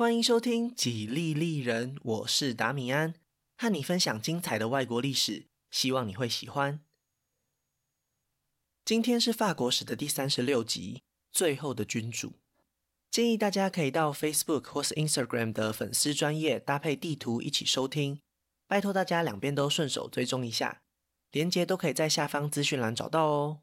[0.00, 3.12] 欢迎收听《几利利人》，我是达米安，
[3.58, 6.80] 和你分享精彩的外国历史，希望你会喜欢。
[8.82, 12.32] 今天是法国史的第三十六集，最后的君主。
[13.10, 18.22] 建议大家可以到 Facebook 或是 Instagram 的粉丝专页搭配地图一起收听，
[18.66, 20.80] 拜托大家两边都顺手追踪一下，
[21.30, 23.60] 连接都可以在下方资讯栏找到哦。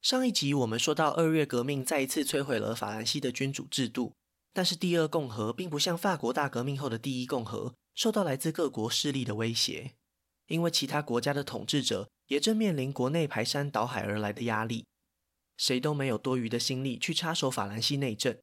[0.00, 4.14] 上一集我们说到，二月革命再一次摧毁了法兰西的君主制度，
[4.52, 9.94] 但是第二共和并不像法国大革命后的第一共和，受到来自各国势力的威胁，
[10.46, 14.86] 因为其他国家的统治者也正面临国内排山倒海而来的压力。
[15.56, 18.38] 谁都没有多余的心力去插手法兰西内政，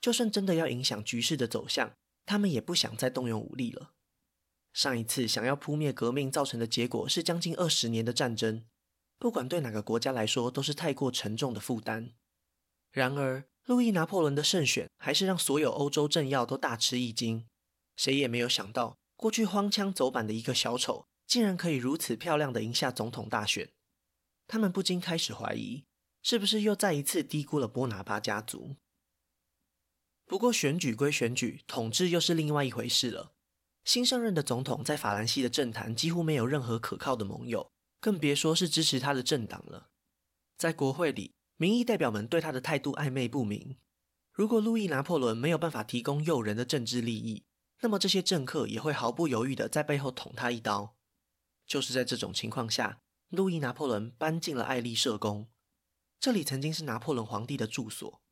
[0.00, 1.92] 就算真的要影响局势的走向，
[2.26, 3.92] 他们也不想再动用武力了。
[4.74, 8.64] 上一次想要扑灭革命造成的结果是将近二十年的战争，
[9.18, 12.12] 不管对哪个国家来说都是太过沉重的负担。
[12.92, 17.46] 然而，路易拿破仑的胜选还是让所有欧洲政要都大吃一惊，
[17.96, 23.68] 谁也没有想到，过去荒腔走板的一个小丑，竟然可以如此漂亮的赢下总统大选。
[24.46, 25.84] 他们不禁开始怀疑。
[26.22, 28.76] 是不是又再一次低估了波拿巴家族？
[30.24, 33.32] 不过选举归选举，统治又是另外一回事了。
[33.84, 39.90] 新上任的总统在法兰西的政坛几乎没有任何可靠的盟友，更别说是支持他的政党了。
[40.56, 43.76] 在国会里，民意代表们对他的态度暧昧不明。
[44.32, 47.44] 如果路易拿破仑没有办法提供诱人的政治利益，
[47.80, 50.96] 那么这些政客也会毫不犹豫地在背后捅他一刀。
[51.66, 55.48] 就是在这种情况下，路易拿破仑搬进了爱丽舍宫。
[56.20, 58.22] 这里曾经是拿破仑皇帝的住所，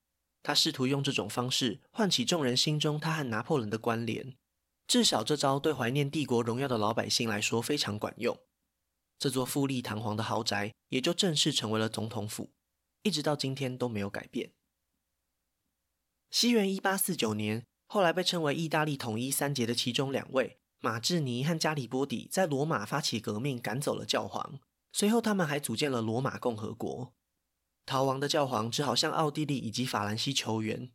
[0.45, 4.37] 他试图用这种方式唤起众人心中他和拿破仑的关联。
[4.87, 8.39] 至少这招对怀念帝国荣耀的老百姓来说非常管用。
[9.19, 12.53] 这座富丽堂皇的豪宅也就正式成为了总统府，
[13.07, 14.51] 一直到今天都没有改变。
[16.29, 24.59] 西元一八四九年，后来被称为意大利统一三杰的其中两位马志尼和加里波底在罗马发起革命，赶走了教皇。
[24.93, 27.15] 随后，他们还组建了罗马共和国。
[27.85, 30.91] 逃亡的教皇只好向奥地利以及法兰西求援。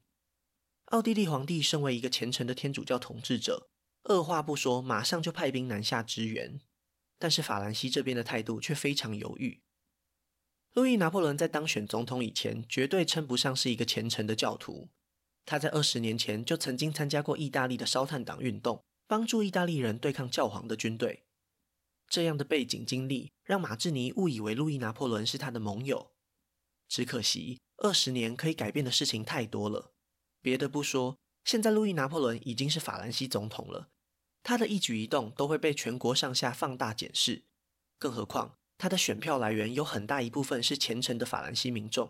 [0.88, 3.70] 奥地利皇帝身为一个虔诚的天主教统治者，
[4.04, 6.60] 二话不说，马上就派兵南下支援。
[7.18, 9.62] 但是法兰西这边的态度却非常犹豫。
[10.74, 14.90] 路易拿破仑在当选总统以前，绝对称不上是一个虔诚的教徒。
[15.46, 21.24] 他在二十年前就曾经参加过意大利的烧炭党运动，帮助意大利人对抗教皇的军队。
[22.08, 26.12] 这样的背景经历，让马志尼误以为路易拿破仑是他的盟友。
[26.88, 29.92] 只可惜，二十年可以改变的事情太多了。
[30.42, 33.90] 别的不说，现在路易拿破仑已经是法兰西总统了，
[34.44, 37.44] 他的一举一动都会被全国上下放大检视。
[37.98, 42.10] 更何况，他的选票来源有很大一部分是虔诚的法兰西民众，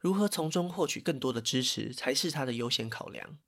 [0.00, 3.38] 如何从中获取更多的支持，才是他的优先考量。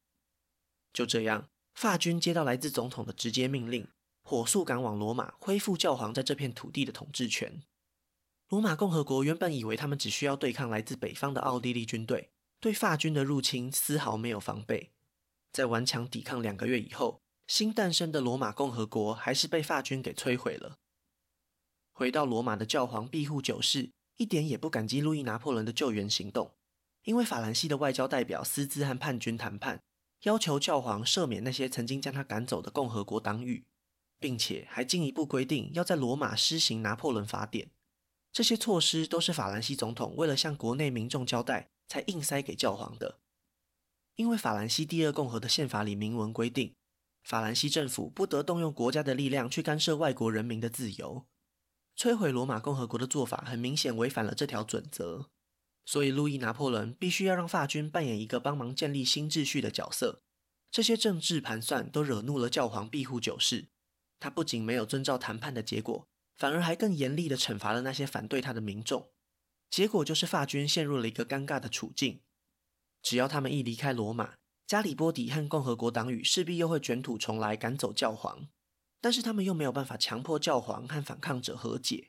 [0.93, 3.89] 就这样，法军接到来自总统的直接命令，
[4.23, 7.61] 火速赶往罗马，恢复教皇在这片土地的统治权。
[8.51, 14.93] 罗马共和国原本以为他们只需要对抗来自北方的奥地利军队，对法军的入侵丝毫没有防备。
[15.51, 20.79] 在顽强抵抗两个月以后，新诞生的罗马共和国还是被法军给摧毁了。
[21.94, 26.53] 回到罗马的教皇庇护九世一点也不感激路易拿破仑的救援行动，
[27.05, 29.81] 因为法兰西的外交代表私自和叛军谈判，
[30.22, 33.65] 要求教皇赦免那些曾经将他赶走的共和国党羽，
[34.19, 37.71] 并且还进一步规定要在罗马施行拿破仑法典。
[38.32, 43.21] 这些措施都是法兰西总统为了向国内民众交代，才硬塞给教皇的。
[44.16, 46.75] 因为法兰西第二共和的宪法里明文规定，
[47.22, 51.26] 法兰西政府不得动用国家的力量去干涉外国人民的自由。
[51.97, 55.27] 摧毁罗马共和国的做法很明显违反了这条准则，
[55.84, 60.22] 所以路易拿破仑必须要让法军扮演一个帮忙建立新秩序的角色。
[60.71, 63.69] 这些政治盘算都惹怒了教皇庇护九世，
[64.19, 66.06] 他不仅没有遵照谈判的结果。
[66.37, 69.12] 反而还更严厉地惩罚了那些反对他的民众，
[69.71, 72.22] 结果就是法军陷入了一个尴尬的处境。
[73.00, 74.34] 只要他们一离开罗马，
[74.66, 78.49] 加里波底和共和国党羽势必又会卷土重来，赶走教皇。
[79.05, 82.09] 但是他们又没有办法强迫教皇和反抗者和解。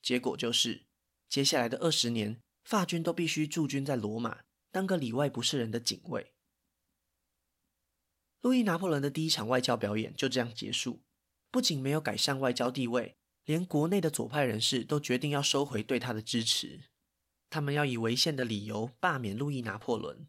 [0.00, 0.86] 结果就是，
[1.28, 6.32] 接下来的二十年，法军都必须驻军在罗马，当个里外不是人的警卫。
[8.40, 11.02] 路易拿破仑的第一场外交表演就这样结束，
[11.50, 13.16] 不仅没有改善外交地位。
[13.44, 16.84] 连国内的左派人士都决定要收回对他的支持，
[17.50, 20.26] 他们要以违宪的理由罢免路易拿破仑。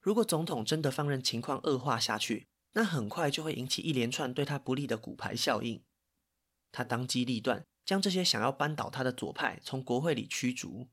[0.00, 2.46] 如果总统真的放任情况恶化下去，
[2.78, 5.82] 那很快就会引起一连串对他不利的骨牌效应。
[6.70, 10.86] 他当机立断，将这些想要扳倒他的左派从国会里驱逐。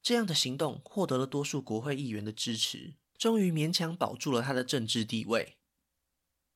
[0.00, 5.58] 这样的行动获得了多数国会议员的支持，终于勉强保住了他的政治地位。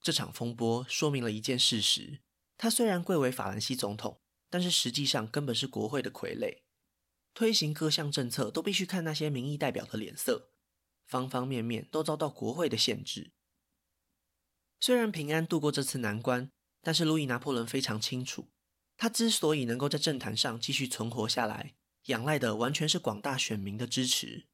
[0.01, 2.21] 这场风波说明了一件事实：
[2.57, 6.63] 他虽然贵为法兰西总统，但是实际上根本是国会的傀儡，
[7.35, 10.49] 推行各项政策都必须看那些民意代表的脸色，
[11.05, 13.33] 方方面面都遭到国会的限制。
[14.83, 16.51] 虽然平安度过这次难关，
[16.81, 18.49] 但是路易拿破仑非常清楚，
[18.97, 21.77] 他之所以能够在政坛上继续存活下来，
[22.07, 24.49] 仰赖的完全是广大选民的支持。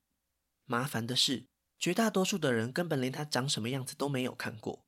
[0.66, 1.46] 麻烦的是，
[1.78, 4.84] 绝大多数的人根本连他长什么样子都没有看过，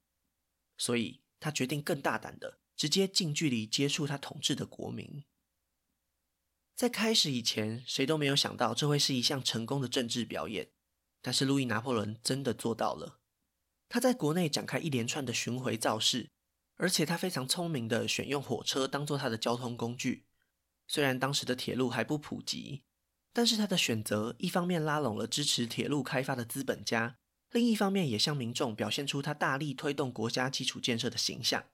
[0.76, 5.24] 所以他决定更大胆的，直接近距离接触他统治的国民。
[6.76, 10.70] 在开始以前，谁都没有想到这会是一项成功的政治表演，
[11.22, 13.19] 但是路易拿破仑真的做到了。
[13.90, 16.30] 他在国内展开一连串的巡回造势，
[16.76, 20.26] 而且他非常聪明的选用火车当做他的交通工具。
[20.86, 22.84] 虽然当时的铁路还不普及，
[23.32, 27.16] 但是他的选择一方面拉拢了支持铁路开发的资本家，
[27.50, 31.64] 另一方面也向民众表现出他大力推动国家基础建设的形象。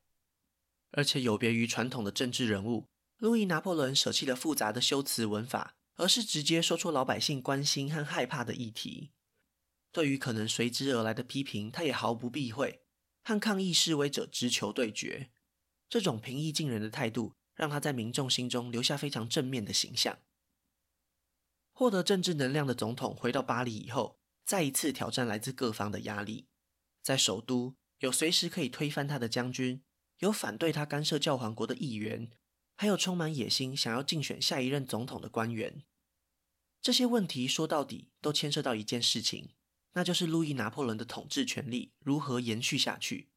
[0.92, 2.86] 而且有别于传统的政治人物，
[3.18, 9.10] 路易拿破仑舍弃了复杂的修辞文法，而是直接说出老百姓关心和害怕的议题。
[9.92, 12.82] 对于可能随之而来的批评，他也毫不避讳，
[13.22, 15.30] 和抗议示威者直球对决。
[15.88, 20.18] 这种平易近人的态度，让他在民众心中留下非常正面的形象。
[21.72, 26.48] 获得政治能量的总统回到巴黎以后，再一次挑战来自各方的压力。
[27.02, 29.82] 在首都，有随时可以推翻他的将军，
[30.18, 32.30] 有反对他干涉教皇国的议员，
[32.74, 35.84] 还有充满野心想要竞选下一任总统的官员。
[36.82, 39.50] 这些问题说到底都牵涉到一件事情，
[39.96, 43.30] 那就是路易拿破仑的统治权力如何延续下去。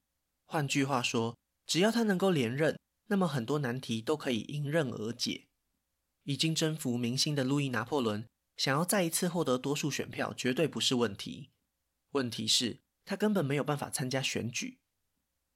[0.45, 2.77] 换句话说，只要他能够连任。
[3.11, 5.47] 那么很多难题都可以迎刃而解。
[6.25, 11.49] 已经征服民心的路易拿破仑，想要再一次获得多数选票，绝对不是问题。
[12.11, 14.77] 问题是，他根本没有办法参加选举。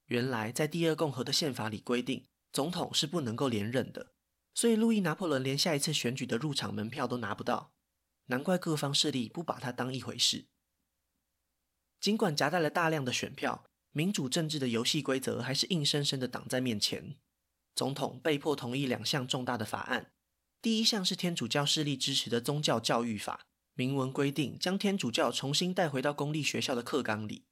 [0.06, 4.14] 原来，在第二共和的宪法里规定，总统是不能够连任的，
[4.56, 7.74] 所以路易拿破仑连下一次选举的入场门票都拿不到。
[8.28, 10.48] 难怪各方势力不把他当一回事。
[12.04, 13.64] 尽管夹带了大量的选票，
[13.94, 17.16] 民主政治的游戏规则还是硬生生的挡在面前。
[17.74, 20.12] 总统被迫同意两项重大的法案，
[20.62, 27.46] 第一项是天主教势力支持的宗教教育法，明文规定将天主教重新带回到公立学校的课纲里；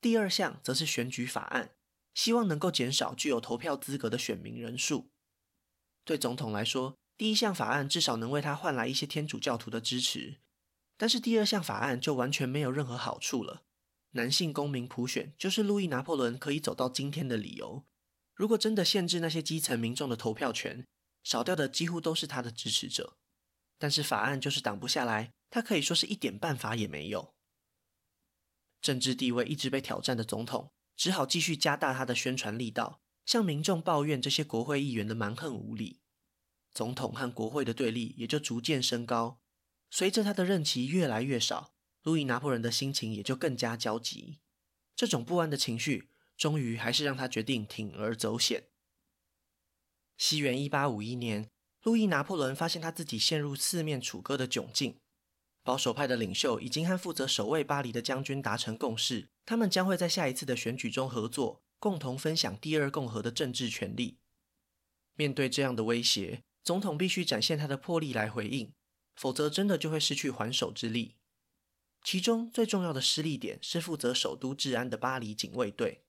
[0.00, 1.72] 第二项则是选举法案，
[2.14, 5.10] 希望能够减少具有投票资格的选民人数。
[6.06, 10.38] 对总统来说，第一项法案至少能为他换来一些天主教徒的支持，
[10.98, 13.62] 但是第二项法案就完全没有任何好处了。
[14.10, 17.86] 男性公民普选就是路易拿破仑可以走到今天的理由。
[18.34, 20.84] 如果真的限制那些基层民众的投票权，
[21.22, 23.16] 少掉的几乎都是他的支持者。
[23.78, 27.34] 但是法案就是挡不下来，他可以说是一点办法也没有。
[28.80, 36.00] 政治地位一直被挑战的总统，只好继续加大他的宣传力道，向民众抱怨这些国会议员的蛮横无理。
[36.72, 39.40] 总统和国会的对立也就逐渐升高。
[39.90, 44.38] 随着他的任期越来越少，路易拿破仑的心情也就更加焦急。
[44.94, 46.10] 这种不安的情绪。
[46.38, 48.68] 终于还是让他决定铤而走险。
[50.16, 51.50] 西元一八五一年，
[51.82, 55.00] 路易拿破仑发现他自己陷入四面楚歌的窘境。
[55.64, 64.20] 保守派的领袖已经和负责守卫巴黎的将军达成共识，他们将会在下一次的选举中合作，共同分享第二共和的政治权力。
[65.16, 68.72] 面对这样的威胁，总统必须展现他的魄力来回应，
[69.18, 71.16] 否则真的就会失去还手之力。
[72.04, 76.04] 其中最重要的失利点是负责首都治安的巴黎警卫队。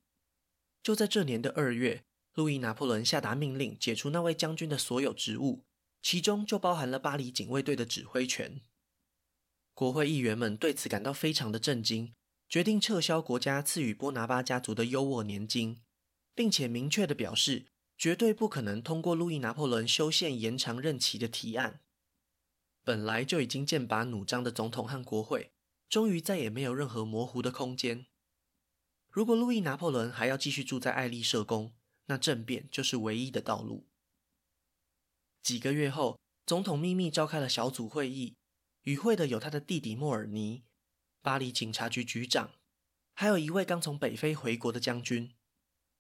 [0.84, 2.04] 就在这年的二月，
[2.36, 5.66] 路易拿破仑下达命令，解除那位将军的所有职务，
[6.04, 8.62] 其中就包含了巴黎警卫队的指挥权。
[9.74, 12.14] 国会议员们对此感到非常的震惊，
[12.48, 15.82] 决定撤销国家赐予波拿巴家族的优渥年金，
[16.36, 17.66] 并且明确地表示，
[17.98, 21.82] 绝对不可能通过路易拿破仑修宪延长任期的提案。
[22.90, 25.52] 本来就已经剑拔弩张的总统和国会，
[25.88, 28.08] 终于再也没有任何模糊的空间。
[29.12, 31.76] 如果路易拿破仑还要继续住在爱丽舍宫，
[32.08, 33.86] 那政变就是唯一的道路。
[35.44, 38.38] 几个月后，总统秘密召开了小组会议，
[38.82, 40.64] 与会的有他的弟弟莫尔尼、
[41.22, 42.56] 巴黎警察局局长，
[43.14, 45.36] 还有一位刚从北非回国的将军。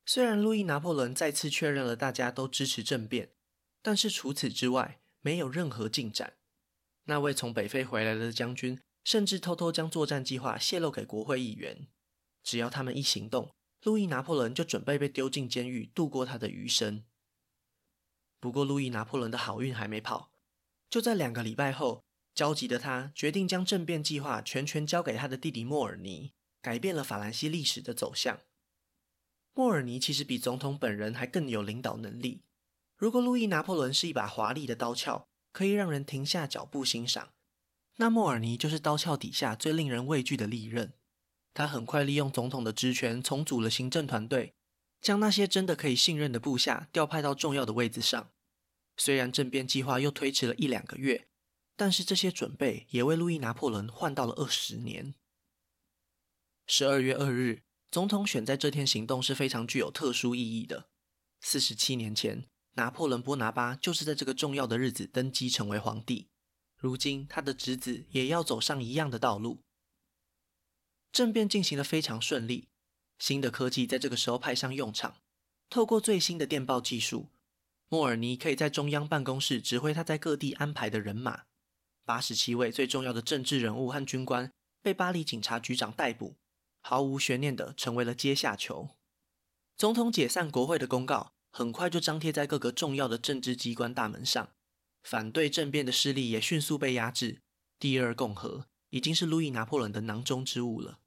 [0.07, 3.29] 虽然路易拿破仑再次确认了大家都支持政变，
[3.83, 6.38] 但是除此之外没有任何进展。
[7.09, 11.87] 那位从北非回来的将军甚至偷偷将作战计划泄露给国会议员。
[12.43, 13.51] 只要他们一行动，
[13.81, 17.03] 路易拿破仑就准备被丢进监狱，度过他的余生。
[18.39, 20.31] 不过，路易拿破仑的好运还没跑。
[20.89, 28.41] 就在两个礼拜后，焦急的他决定将政变计划全权交给他的弟弟莫尔尼，改变了法兰西历史的走向。
[29.53, 32.43] 莫尔尼其实比总统本人还更有领导能力。
[32.95, 37.33] 如果路易拿破仑是一把华丽的刀鞘，可以让人停下脚步欣赏，
[37.97, 40.93] 那莫尔尼就是刀鞘底下最令人畏惧的利刃。
[41.53, 44.53] 他很快利用总统的职权，重组了行政团队，
[45.01, 48.31] 将那些真的可以信任的部下调派到重要的位子上。
[48.95, 51.27] 虽然政变计划又推迟了一两个月，
[51.75, 55.15] 但是这些准备也为路易拿破仑换到了二十年。
[56.67, 60.89] 十二月二日，总统选在这天行动是非常具有特殊意义的。
[61.41, 62.45] 四十七年前，
[62.79, 66.29] 拿破仑波拿巴就是在这个重要的日子登基成为皇帝。
[66.77, 69.65] 如今，他的侄子也要走上一样的道路。
[71.11, 72.69] 政变进行得非常顺利，
[73.17, 75.17] 新的科技在这个时候派上用场。
[75.69, 77.27] 透过最新的电报技术，
[77.89, 81.43] 莫尔尼可以在中央办公室指挥他在各地安排的人马。
[82.05, 86.37] 八十七位最重要的政治人物和军官被巴黎警察局长逮捕，
[86.79, 88.91] 毫无悬念地成为了阶下囚。
[89.75, 94.51] 总统解散国会的公告很快就张贴在各个重要的政治机关大门上，
[95.03, 97.41] 反对政变的势力也迅速被压制。
[97.77, 98.67] 第二共和。
[98.91, 100.99] 已经是路易拿破仑的囊中之物了。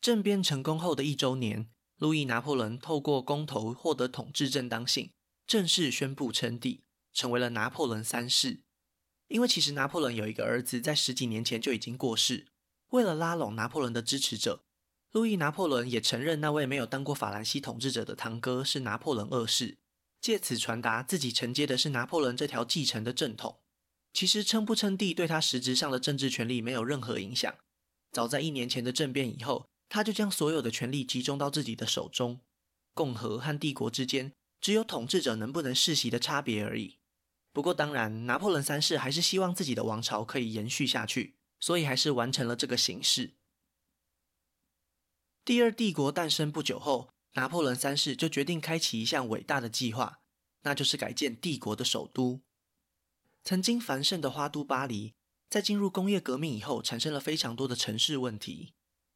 [0.00, 5.10] 政变成功后的一周年，路易拿破仑透过公投获得统治正当性，
[5.46, 8.62] 正式宣布称帝，成为了拿破仑三世。
[9.26, 12.46] 因为其实拿破仑有一个儿子，在十几年前就已经过世。
[12.90, 14.62] 为了拉拢拿破仑的支持者，
[15.10, 19.78] 路易拿破仑也承认那位没有当过法兰西统治者的堂哥是拿破仑二世，
[20.20, 23.60] 借此传达自己承接的是拿破仑这条继承的正统。
[24.12, 27.54] 其实称不称帝对他实质上的政治权力没有任何影响。
[28.12, 32.40] 早在一年前的政变以后，他就将所有的权力集中到自己的手中。
[32.92, 36.96] 共和和帝国之间只有统治者能不能世袭的差别而已。
[37.52, 43.37] 不过当然，拿破仑三世还是希望自己的王朝可以延续下去，所以还是完成了这个形式。
[45.48, 50.20] 第二帝国诞生不久后，拿破仑三世就决定开启一项伟大的计划，
[50.60, 52.42] 那就是改建帝国的首都。
[53.44, 55.14] 曾经繁盛的花都巴黎，
[55.48, 58.74] 在进入工业革命以后，产生了非常多的城市问题，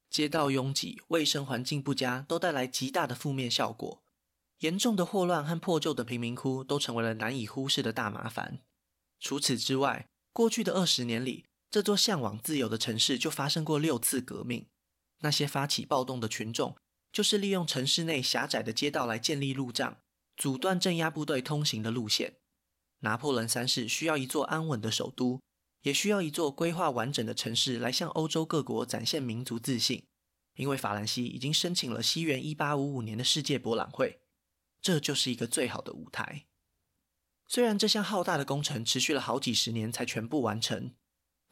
[0.09, 4.03] 街道拥挤、卫生环境不佳，都带来极大的负面效果。
[4.61, 8.61] 严重的霍乱和破旧的贫民窟都成为了难以忽视的大麻烦。
[9.21, 14.65] 除此之外，过去的二十年里，这座向往自由的城市就发生过六次革命。
[15.23, 16.77] 那些发起暴动的群众，
[17.11, 19.99] 就是利用城市内狭窄的街道来建立路障，
[20.37, 22.35] 阻断镇压部队通行的路线。
[23.01, 25.41] 拿破仑三世需要一座安稳的首都，
[25.83, 30.05] 也需要一座规划完整的城市来向欧洲各国展现民族自信。
[30.55, 34.21] 因为法兰西已经申请了西元一八五五年的世界博览会，
[34.83, 36.45] 这就是一个最好的舞台。
[37.49, 40.95] 虽然这项浩大的工程持续了好几十年才全部完成，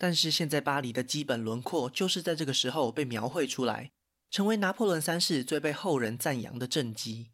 [0.03, 3.93] 但是现在巴黎的基本轮廓就是在这个时候被描绘出来，
[4.31, 7.33] 成为拿破仑三世最被后人赞扬的政绩。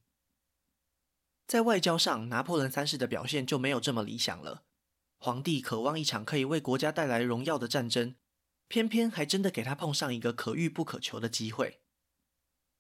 [1.47, 4.65] 在外交上，拿破仑三世的表现就没有这么理想了。
[5.19, 8.17] 皇帝渴望一场可以为国家带来荣耀的战争，
[8.67, 11.83] 偏偏还真的给他碰上一个可遇不可求的机会。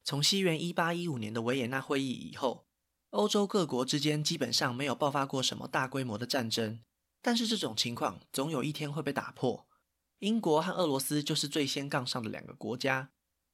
[0.02, 2.66] 从西元一八一五年的维也纳会议以后，
[3.10, 6.80] 欧洲各国之间基本上没有爆发过什么大规模的战争，
[7.22, 9.68] 但是这种情况总有一天会被打破。
[10.18, 13.12] 英国和俄罗斯就是最先杠上的两个国家，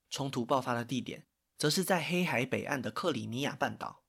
[0.09, 1.27] 冲突爆发的地点
[1.59, 4.05] 则是在黑海北岸的克里米亚半岛。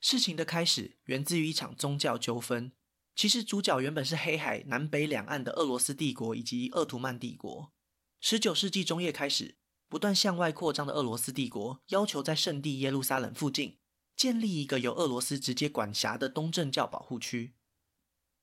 [0.00, 2.72] 事情的开始源自于一场宗教纠纷。
[3.16, 7.72] 其实主角原本是黑海南北两岸的俄罗斯帝国以及鄂图曼帝国。
[8.20, 9.56] 十九世纪中叶开始，
[9.88, 13.78] 不断向外扩张的俄罗斯帝国要求在圣地耶路撒冷附近
[14.16, 17.54] 建立一个由俄罗斯直接管辖的东正教保护区。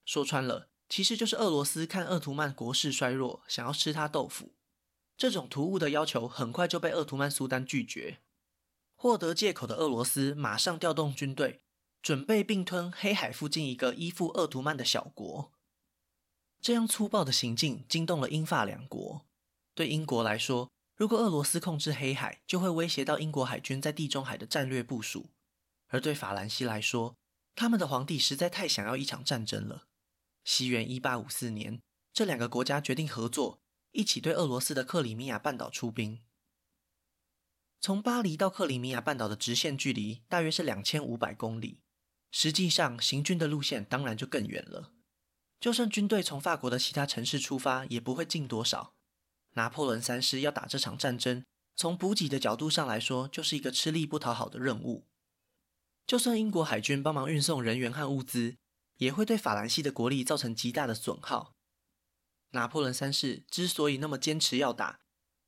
[0.05, 4.51] 说穿了，其实就是俄罗斯看鄂图曼国势衰弱，想要吃他豆腐。
[5.15, 8.19] 这种突兀的要求很快就被鄂图曼苏丹拒绝。
[8.97, 11.61] 获得借口的俄罗斯马上调动军队，
[12.01, 15.53] 准备并吞黑海附近一个依附鄂图曼的小国。
[16.59, 19.25] 这样粗暴的行径惊动了英法两国。
[19.73, 25.29] 对英国来说，如果俄罗斯控制黑海，就会威胁到英国海军在地中海的战略部署；
[25.87, 27.15] 而对法兰西来说，
[27.55, 29.87] 他们的皇帝实在太想要一场战争了。
[30.43, 31.81] 西元一八五四年，
[32.13, 36.21] 这两个国家决定合作，一起对俄罗斯的克里米亚半岛出兵。
[37.79, 41.79] 从巴黎到克里米亚半岛的直线距离大约是两千五百公里，
[42.31, 44.93] 实际上行军的路线当然就更远了。
[45.59, 48.95] 就算军队从法国的其他城市出发，也不会近多少。
[49.53, 51.43] 拿破仑三世要打这场战争，
[51.75, 55.07] 从补给的角度上来说，就是一个吃力不讨好的任务。
[56.07, 58.57] 就算英国海军帮忙运送人员和物资，
[59.01, 61.55] 也会对法兰西的国力造成极大的损耗。
[62.51, 64.99] 拿破仑三世之所以那么坚持要打，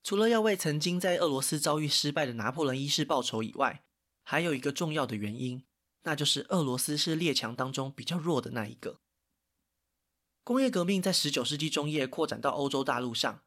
[0.02, 3.84] 除了要为曾经在俄罗斯遭遇失败的拿破仑一世报仇以外，
[4.24, 5.64] 还有一个重要的原因，
[6.02, 9.02] 那就是俄罗斯是列强当中比较弱的那一个。
[10.44, 13.44] 工业革命在十九世纪中叶扩展到欧洲大陆上，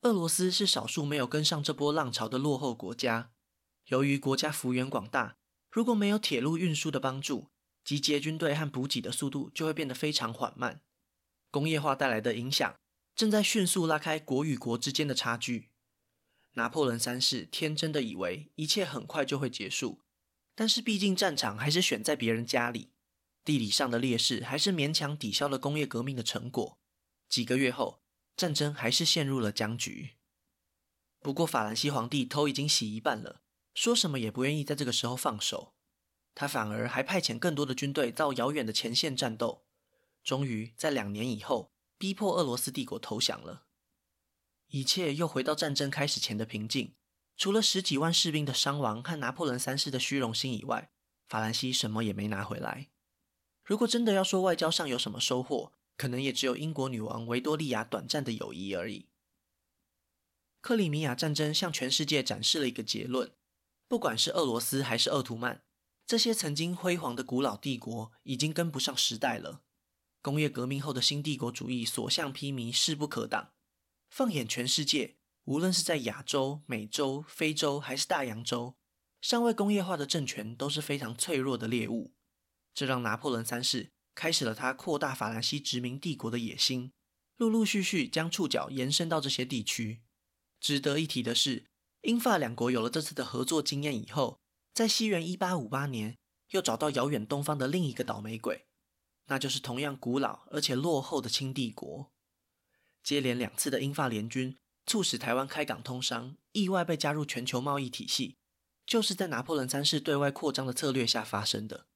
[0.00, 3.30] 俄罗斯是少数没有跟上这波浪潮的落后国家。
[3.86, 5.36] 由于国家幅员广大，
[5.70, 7.50] 如果没有铁路运输的帮助，
[7.84, 10.80] 集结军队和补给的速度就会变得非常缓慢。
[11.50, 12.74] 工业化带来的影响
[13.14, 15.70] 正在迅速拉开国与国之间的差距。
[16.54, 20.00] 拿破仑三世天真的以为一切很快就会结束，
[20.54, 22.92] 但是毕竟战场还是选在别人家里，
[23.44, 26.78] 地理上的劣势还是勉强抵消了工业革命的成果。
[27.28, 28.00] 几个月后，
[28.36, 30.10] 战争还是陷入了僵局。
[31.18, 33.42] 不过法兰西皇帝头已经洗一半了，
[33.74, 35.73] 说什么也不愿意在这个时候放手。
[36.34, 39.64] 他反而还派遣更多的军队到遥远的前线战斗，
[40.22, 43.66] 终于在两年以后逼迫俄罗斯帝国投降了。
[44.68, 46.94] 一切又回到战争开始前的平静，
[47.36, 50.90] 除了十几万士兵的伤亡和拿破仑三世的虚荣心以外，
[51.28, 52.88] 法兰西什么也没拿回来。
[53.62, 59.08] 如果真的要说外交上有什么收获，可能也只有英国女王维多利亚短暂的友谊而已。
[60.60, 63.32] 克里米亚战争向全世界展示了一个结论：
[63.86, 65.62] 不管是俄罗斯还是鄂图曼。
[66.06, 69.62] 这些曾经辉煌的古老帝国已经跟不上时代了。
[70.20, 73.52] 工业革命后的新帝国主义所向披靡，势不可挡。
[74.10, 78.76] 放眼全世界，无论是在亚洲、美洲、非洲还是大洋洲，
[79.20, 82.14] 尚未工业化的政权都是非常脆弱的猎物。
[82.74, 86.92] 这让拿破仑三世开始了他扩大法兰西殖民帝国的野心，
[87.36, 90.02] 陆陆续续将触角延伸到这些地区。
[90.60, 91.70] 值得一提的是，
[92.02, 94.43] 英法两国有了这次的合作经验以后。
[94.74, 96.18] 在西元一八五八年，
[96.50, 98.66] 又找到遥远东方的另一个倒霉鬼，
[99.26, 102.10] 那就是同样古老而且落后的清帝国。
[103.00, 108.36] 接连两次的英法联军，促使台湾开港通商，意外被加入全球贸易体系，
[108.84, 111.86] 就是在拿破仑三世对外扩张的策略下发生的。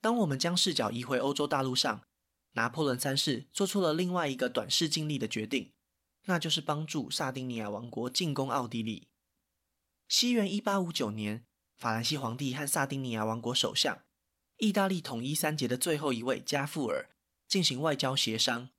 [0.00, 2.00] 当我们将视角移回欧洲大陆上，
[2.52, 5.74] 拿破仑三世做出了另外一个短视尽力的决定，
[6.24, 9.08] 那就是帮助萨丁尼亚王国进攻奥地利。
[10.08, 11.44] 西元一八五九年，
[11.76, 14.04] 法兰西皇帝和萨丁尼亚王国首相、
[14.58, 17.10] 意大利统一三杰的最后一位加富尔
[17.48, 18.70] 进行外交协商。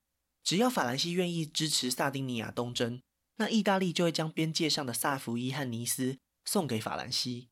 [0.42, 3.02] 只要法兰西愿意支持萨丁尼亚东征，
[3.36, 7.50] 那意大利就会将边界上的萨伏伊和尼斯送给法兰西。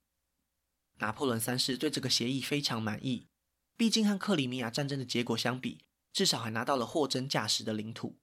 [0.99, 3.27] 拿破仑三世对这个协议非常满意，
[3.75, 5.83] 毕竟和克里米亚战争的结果相比，
[6.13, 8.17] 至少还拿到了货真价实的领土。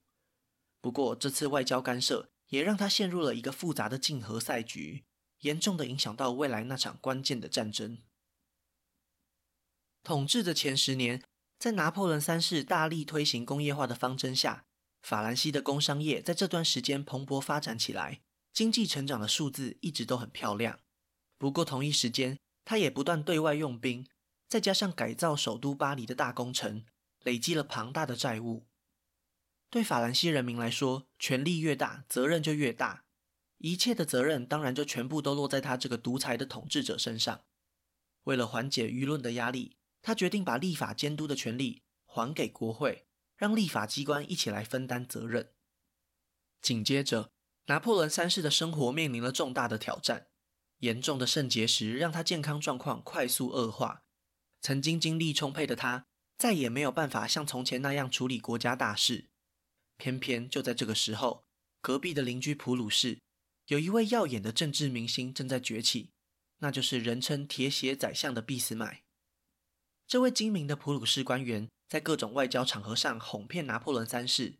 [0.81, 5.03] 不过，这次外交干涉也让他陷入了一个复杂的竞合赛局。
[5.43, 7.99] 严重的影响到未来那场关键的战争。
[10.03, 11.23] 统治的前十年，
[11.57, 14.65] 在拿破仑三世大力推行工业化的方针下，
[15.01, 20.79] 法兰西的工商业在这段时间蓬勃发展起来，经济成长的数字一直都很漂亮。
[21.37, 24.05] 不过同一时间，他也不断对外用兵，
[24.49, 26.85] 再加上改造首都巴黎的大工程，
[27.21, 28.65] 累积了庞大的债务。
[29.69, 33.02] 对法兰西人民来说，权力越大，责任就越大。
[33.63, 37.45] 一切的责任当然就全部都落在他这个独裁的统治者身上。
[38.23, 45.53] 为了缓解舆论的压力，他决定把立法监督的权力还给国会，让立法机关一起来分担责任。
[46.61, 47.31] 紧接着，
[47.67, 50.27] 拿破仑三世的生活面临了重大的挑战，
[50.79, 54.03] 严重的肾结石让他健康状况快速恶化。
[54.59, 59.29] 曾经精力充沛的他，再也没有办法像从前那样处理国家大事。
[59.95, 61.45] 偏偏就在这个时候，
[61.79, 63.19] 隔壁的邻居普鲁士。
[63.67, 66.11] 有一位耀眼的政治明星正在崛起，
[66.59, 69.03] 那就是人称“铁血宰相”的俾斯麦。
[70.05, 74.57] 这位精明的普鲁士官员在各种外交场合上哄骗拿破仑三世，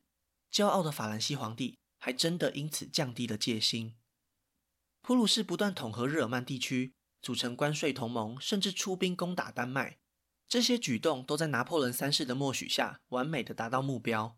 [0.52, 3.96] 骄傲的法兰西皇帝还真的因此降低了戒心。
[5.02, 10.00] 普鲁士不断统合日耳曼地区，组成关税同盟，甚至出兵攻打丹麦。
[10.48, 14.38] 这些举动都在拿破仑三世的默许下，完美的达到目标。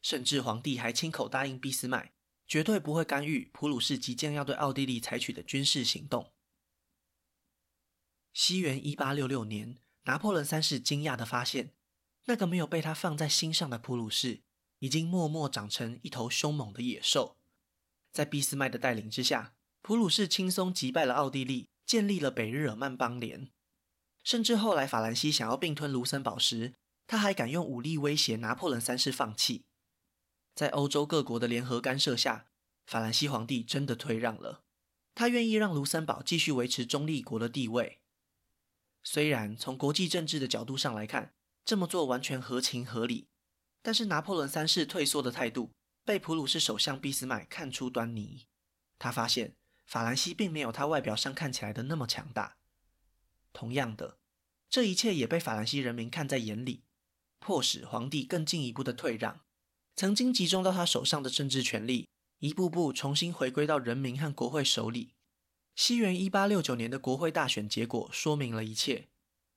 [0.00, 2.14] 甚至皇帝还亲口答应俾斯麦。
[2.46, 6.32] 绝对不会干预普鲁士即将要对奥地利采取的军事行动。
[8.32, 11.72] 西元一八六六年，拿破仑三世惊讶地发现，
[12.26, 14.42] 那个没有被他放在心上的普鲁士，
[14.78, 17.36] 已经默默长成一头凶猛的野兽。
[18.12, 23.50] 在俾斯麦的带领之下，普鲁士轻松击败了奥地利，建立了北日耳曼邦联。
[24.22, 26.74] 甚至后来法兰西想要并吞卢森堡时，
[27.06, 29.64] 他还敢用武力威胁拿破仑三世放弃。
[30.56, 32.46] 在欧洲各国的联合干涉下，
[32.86, 34.64] 法兰西皇帝真的退让了。
[35.14, 38.00] 他愿意让卢森堡继续维持中立国的地位。
[39.02, 43.28] 虽然从国际政治的角度上来看，这么做完全合情合理。
[43.82, 45.70] 但是拿破仑三世退缩的态度
[46.04, 48.46] 被普鲁士首相俾斯麦看出端倪，
[48.98, 52.56] 他发现法兰西并没有他外表上看起来的那么强大。
[53.52, 54.18] 同样的，
[54.68, 56.82] 这一切也被法兰西人民看在眼里，
[57.38, 59.45] 迫使皇帝更进一步的退让。
[59.96, 62.06] 曾经集中到他手上的政治权力，
[62.40, 65.14] 一步步重新回归到人民和国会手里。
[65.74, 69.08] 西元一八六九年的国会大选结果说明了一切，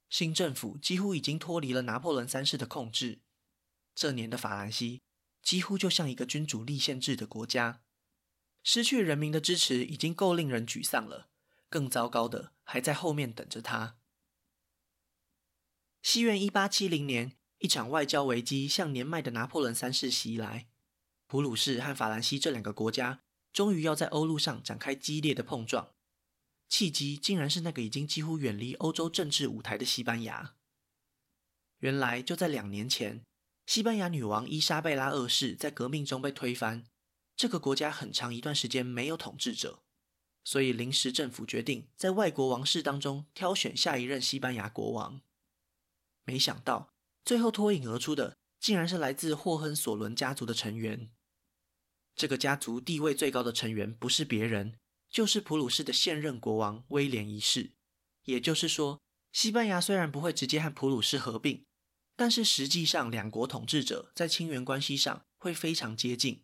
[0.09, 3.19] 新政府几乎已经脱离了拿破仑三世的控制。
[3.93, 5.01] 这年的法兰西
[5.43, 7.81] 几乎就像一个君主立宪制的国家，
[8.63, 11.27] 失去人民的支持已经够令人沮丧了，
[11.67, 13.97] 更糟糕的还在后面等着他。
[16.01, 17.38] 西元一八七零年。
[17.59, 20.67] 一场外交危机向年迈的拿破仑三世袭来，
[21.27, 25.93] 普鲁士和法兰西这两个国家终于要在欧陆上展开激烈的碰撞，
[26.69, 30.55] 契机竟然是那个已经几乎远离欧洲政治舞台的西班牙。
[31.79, 33.23] 原来就在两年前，
[33.65, 36.85] 西班牙女王伊莎贝拉二世在革命中被推翻，
[37.35, 39.83] 这个国家很长一段时间没有统治者，
[40.45, 45.19] 所以临时政府决定在外国王室当中挑选下一任西班牙国王。
[46.23, 46.93] 没想到。
[47.29, 51.11] 最后脱颖而出的，竟然是来自霍亨索伦家族的成员。
[52.15, 54.79] 这个家族地位最高的成员不是别人，
[55.11, 57.73] 就是普鲁士的现任国王威廉一世。
[58.23, 58.99] 也就是说，
[59.31, 61.63] 西班牙虽然不会直接和普鲁士合并，
[62.15, 66.41] 但是实际上两国统治者在亲缘关系上会非常接近。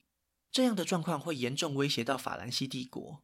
[0.52, 3.24] 这样的状况会严重威胁到法兰西帝国。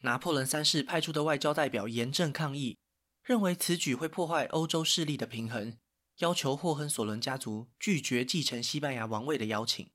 [0.00, 2.76] 拿破仑三世派出的外交代表严正抗议，
[3.22, 5.78] 认为此举会破坏欧洲势力的平衡。
[6.18, 9.90] 要求霍亨索伦家族拒绝继承西班牙王位的邀请。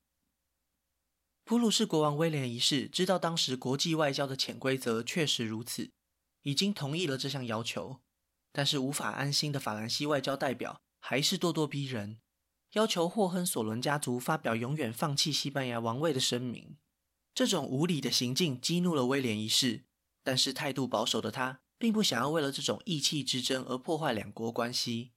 [1.44, 5.90] 普鲁士国王威廉一世知道当时国际外交的潜规则确实如此，
[6.44, 8.02] 已经同意了这项要求，
[8.52, 12.20] 但是无法安心的法兰西外交代表还是咄咄逼人，
[12.74, 16.78] 要求霍亨索伦家族发表永远放弃西班牙王位的声明。
[17.34, 19.86] 这种无理的行径激怒了威廉一世，
[20.24, 25.14] 但是态度保守的他并不想要为了这种意气之争而破坏两国关系。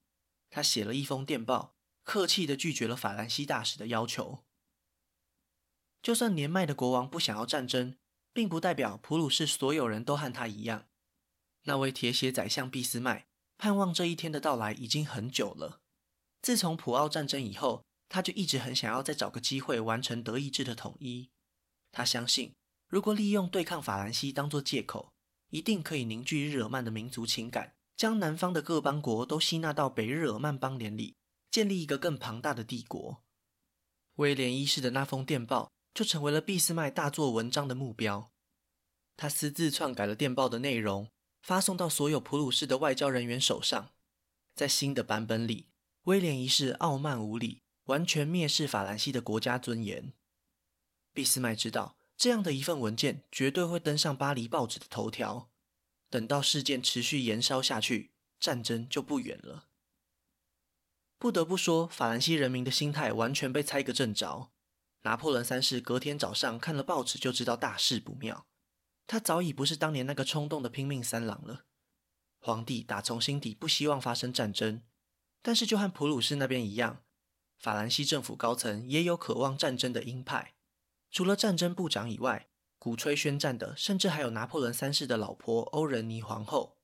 [0.54, 4.44] 他写了一封电报，客气地拒绝了法兰西大使的要求。
[6.00, 7.96] 就算年迈的国王不想要战争，
[8.32, 10.86] 并不代表普鲁士所有人都和他一样。
[11.64, 13.26] 那位铁血宰相俾斯麦
[13.58, 15.80] 盼望这一天的到来已经很久了。
[16.40, 21.30] 自从普奥战争以后，他就一直很想要再找个机会完成德意志的统一。
[21.90, 22.54] 他相信，
[22.86, 25.10] 如果利用对抗法兰西当作借口，
[25.50, 27.74] 一定可以凝聚日耳曼的民族情感。
[27.96, 31.16] 将南方的各邦国都吸纳到北日耳曼邦联里，
[31.50, 33.22] 建立一个更庞大的帝国。
[34.16, 38.30] 威廉一世的那封电报就成为了俾斯麦大做文章的目标。
[39.16, 41.08] 他私自篡改了电报的内容，
[41.42, 43.92] 发送到所有普鲁士的外交人员手上。
[44.54, 45.68] 在新的版本里，
[46.04, 50.12] 威廉一世傲慢无礼，完全蔑视法兰西的国家尊严。
[51.12, 55.48] 俾斯麦知道，这样的一份文件绝对会登上巴黎报纸的头条。
[56.14, 59.66] 等到事件持续延烧下去，战争就不远了。
[61.18, 64.52] 不得不说，法兰西人民的心态完全被猜个正着。
[65.02, 68.46] 拿破仑三世隔天早上看了报纸，就知道大事不妙。
[69.08, 71.64] 他早已不是当年那个冲动的拼命三郎了。
[72.38, 74.82] 皇帝打从心底不希望发生战争，
[75.42, 77.02] 但是就和普鲁士那边一样，
[77.58, 80.54] 法兰西政府高层也有渴望战争的鹰派。
[81.10, 82.48] 除了战争部长以外，
[82.84, 86.76] 鼓吹宣战的，甚至还有拿破仑三世的老婆欧仁妮皇后。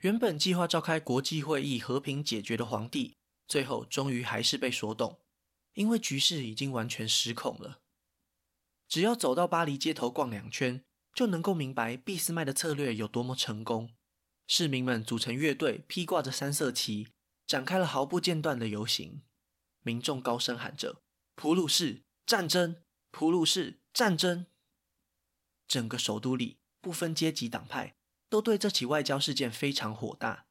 [0.00, 3.16] 原本计划召开国际会议和平解决的皇帝，
[3.48, 5.22] 最后终于还是被说动，
[5.72, 7.80] 因为局势已经完全失控了。
[8.86, 13.94] 只要走到巴黎街头逛两圈，就能够明白俾斯麦的策略有多么成功。
[14.46, 17.08] 市民们组成乐队，披挂着三色旗，
[17.46, 19.22] 展开了毫不间断的游行。
[19.80, 21.00] 民众高声喊着
[21.34, 22.82] ：“普鲁士战争！
[23.10, 24.44] 普鲁士战争！”
[25.70, 27.94] 整个首都里，不分阶级党派，
[28.28, 30.46] 都对这起外交事件非常火大。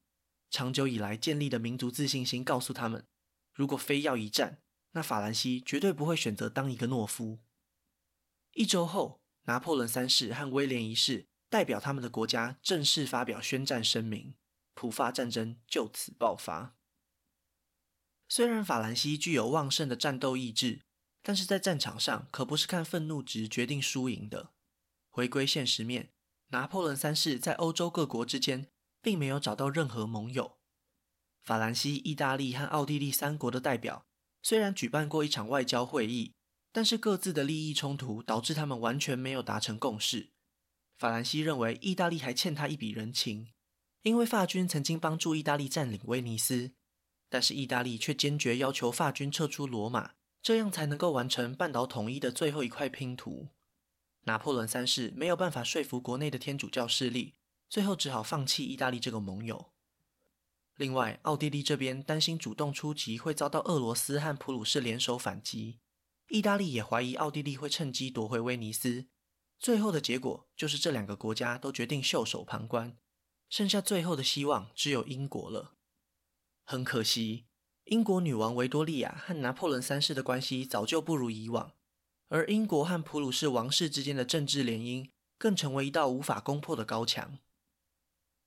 [0.49, 3.05] 长久以来建立的民族自信心告诉他们，
[3.53, 7.39] 如果非要一战，那法兰西绝对不会选择当一个懦夫。
[8.53, 14.35] 一周后，拿破仑三世和威廉一世代表他们的国家正式发表宣战声明，
[14.73, 16.77] 普法战争就此爆发。
[18.29, 20.83] 虽然法兰西具有旺盛的战斗意志，
[21.21, 24.53] 但是在战场上可不是看愤怒值决定输赢的。
[25.19, 26.11] 回归现实面，
[26.51, 28.67] 拿破仑三世在欧洲各国之间
[29.01, 30.59] 并没有找到任何盟友。
[31.41, 34.05] 法兰西、意大利和奥地利三国的代表
[34.41, 36.31] 虽然举办过一场外交会议，
[36.71, 40.29] 但是各自的利益冲突导致他们完全没有达成共识。
[40.97, 43.49] 法兰西认为意大利还欠他一笔人情，
[44.03, 46.71] 因为法军曾经帮助意大利占领威尼斯，
[47.29, 53.49] 但是意大利却坚决要求法军撤出罗马，这样才能够完成半岛统一的最后一块拼图。
[54.23, 57.35] 拿破仑三世没有办法说服国内的天主教势力，
[57.69, 59.71] 最后只好放弃意大利这个盟友。
[60.75, 65.79] 另外，奥地利这边担心主动出击会遭到俄罗斯和普鲁士联手反击，
[66.29, 69.07] 意大利也怀疑奥地利会趁机夺回威尼斯。
[69.57, 72.95] 最后的结果就是这两个国家都决定袖手旁观，
[73.49, 75.73] 剩下最后的希望只有英国了。
[76.63, 77.47] 很可惜，
[77.85, 81.73] 英国女王维多利亚和拿破仑三世的关系早就不如以往，
[82.29, 87.39] 而英国和普鲁士王室之间的政治联姻更成为一道无法攻破的高墙。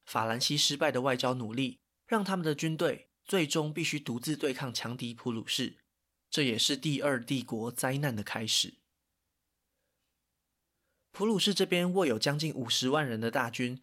[0.05, 5.77] 法兰西失败的外交努力，让他们的军队最终必须独自对抗强敌普鲁士，
[6.31, 8.75] 这也是第二帝国灾难的开始。
[11.11, 13.83] 普鲁士这边握有将近五十万人的大军，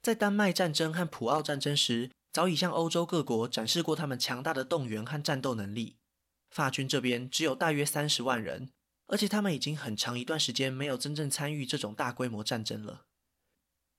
[0.00, 5.96] 在丹麦战争和普奥战争时，早已向欧洲各国展示过他们强大的动员和战斗能力。
[6.50, 8.70] 法军这边只有大约三十万人，
[9.08, 13.06] 而且他们已经很长一段时间没有真正参与这种大规模战争了。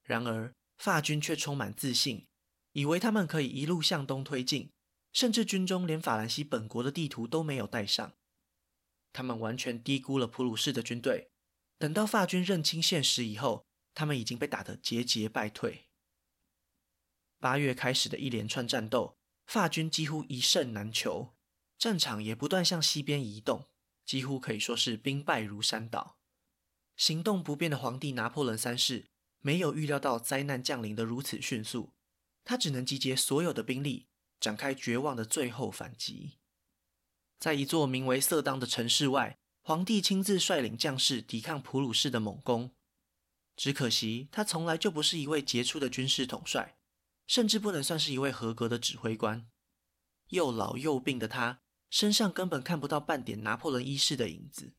[0.01, 2.25] 然而，法军却充满自信。
[2.73, 4.71] 以为他们可以一路向东推进，
[5.11, 8.13] 甚至军中连法兰西本国的地图都没有带上。
[9.11, 11.31] 他们完全低估了普鲁士的军队。
[11.79, 15.87] 等到法军认清现实以后，他们已经被打得节节败退。
[17.39, 19.17] 八月开始的一连串战斗，
[19.47, 21.33] 法军几乎一胜难求，
[21.77, 23.67] 战场也不断向西边移动，
[24.09, 26.17] 几乎可以说是兵败如山倒。
[26.97, 29.05] 行动不便的皇帝拿破仑三世
[29.37, 31.93] 没有预料到灾难降临得如此迅速。
[32.43, 34.07] 他只能集结所有的兵力，
[34.39, 36.39] 展开绝望的最后反击。
[37.37, 42.73] 在一座名为色当的城市外，皇帝亲自率领将士抵抗普鲁士的猛攻。
[43.55, 46.79] 只可惜，他从来就不是一位杰出的军事统帅，
[47.27, 49.47] 甚至不能算是一位合格的指挥官。
[50.29, 54.73] 又老又病的他，身上根本看不到半点拿破仑一世的影子。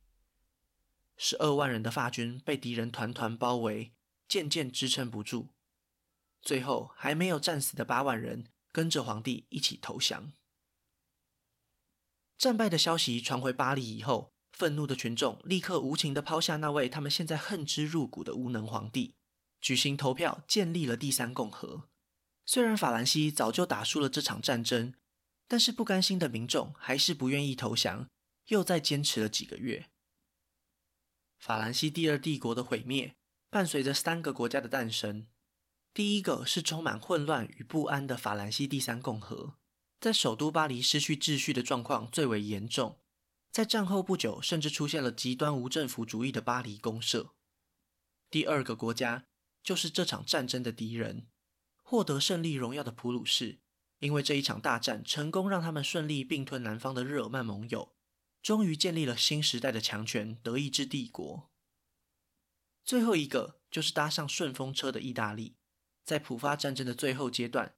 [1.16, 3.92] 十二万人的法军被敌人团团包围，
[4.26, 5.48] 渐渐支撑不住。
[6.40, 10.32] 最后，还没有战死的八万人跟着皇帝一起投降。
[12.38, 19.14] 战败的消息传回巴黎以后，愤怒的群众立刻无情地抛下那位他们现在恨之入骨的无能皇帝，
[19.60, 21.88] 举行投票建立了第三共和。
[22.46, 24.94] 虽然法兰西早就打输了这场战争，
[25.50, 28.08] 但是不甘心的民众还是不愿意投降，
[28.46, 29.90] 又再坚持了几个月。
[31.40, 33.16] 法兰西第二帝国的毁灭，
[33.50, 35.26] 伴随着三个国家的诞生。
[35.92, 39.54] 第一个是充满混乱与不安的法兰西第三共和，
[39.98, 43.00] 在首都巴黎失去秩序的状况最为严重。
[43.50, 47.34] 在战后不久，甚至出现了极端无政府主义的巴黎公社。
[48.30, 49.26] 第二个国家
[49.64, 51.26] 就是这场战争的敌人，
[51.82, 53.58] 获得胜利荣耀的普鲁士，
[54.00, 57.94] 因为这一场大战成功让他们顺利并吞南方的日耳曼盟友，
[58.42, 61.50] 终于建立了新时代的强权——德意志帝国。
[62.82, 65.56] 最后一个就是搭上顺风车的意大利。
[66.02, 67.76] 在普法战争的最后阶段，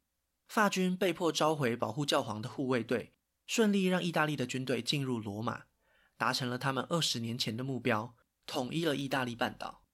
[0.49, 3.15] 法军被迫召回保护教皇的护卫队，
[3.47, 5.65] 顺利让意大利的军队进入罗马，
[6.17, 9.85] 达成了他们二十年前的目标，统一了意大利半岛。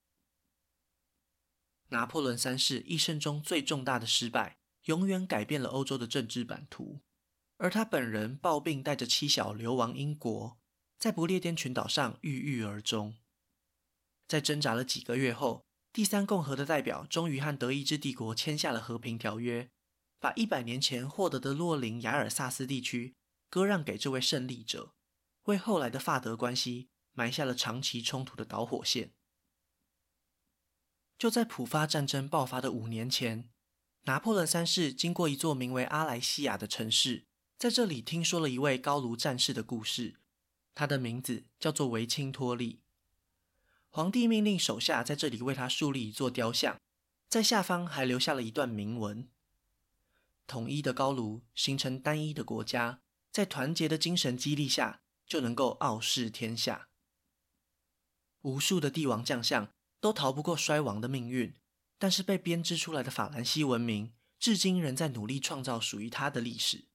[1.89, 4.58] 拿破仑三世一生中最重大的失败，
[4.89, 7.01] 永远改变了欧洲的政治版图，
[7.59, 10.59] 而他本人抱病带着妻小流亡英国，
[10.99, 13.15] 在不列颠群岛上郁郁而终。
[14.27, 19.69] 在挣扎了几个月后，第三共和的代表终于和德意志帝国签下了和平条约，
[20.19, 23.15] 把一百年前获得的洛林雅尔萨斯地区
[23.51, 24.95] 割让给这位胜利者，
[25.45, 29.13] 为后来的法德关系埋下了长期冲突的导火线。
[31.19, 33.51] 就在普法战争爆发的五年前，
[34.09, 37.27] 拿破仑三世经过一座名为阿莱西亚的城市，
[37.59, 40.15] 在这里听说了一位高卢战士的故事，
[40.75, 42.81] 他的名字叫做维钦托利。
[43.91, 46.81] 皇帝命令手下在这里为他树立一座雕像，
[47.29, 49.29] 在下方还留下了一段铭文
[50.49, 56.89] ：“统一的高卢形成单一的国家，在团结的精神激励下，就能够傲视天下。”
[58.41, 59.69] 无数的帝王将相
[60.01, 61.55] 都逃不过衰亡的命运，
[61.99, 66.87] 但是被编织出来的法兰西文明，至今仍在努力创造属于它的历史。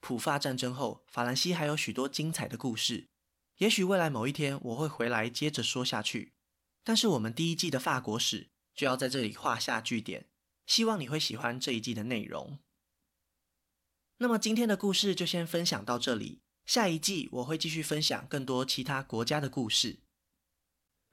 [0.00, 3.08] 普法战争后，法兰西还有许多精彩的故事。
[3.58, 6.34] 也许未来某一天我会回来接着说下去，
[6.82, 10.26] 但是我们第一季的法国史就要在这里画下句点。
[10.66, 12.58] 希望你会喜欢这一季的内容。
[14.18, 20.03] 那么今天的故事就先分享到这里，下一季我会继续分享更多其他国家的故事。